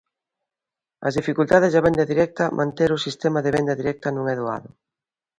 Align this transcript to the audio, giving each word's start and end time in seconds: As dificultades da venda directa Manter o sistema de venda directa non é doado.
As 1.07 1.13
dificultades 1.19 1.71
da 1.73 1.85
venda 1.87 2.09
directa 2.11 2.53
Manter 2.59 2.89
o 2.97 3.03
sistema 3.05 3.39
de 3.41 3.53
venda 3.57 3.73
directa 3.81 4.07
non 4.15 4.25
é 4.33 4.35
doado. 4.41 4.69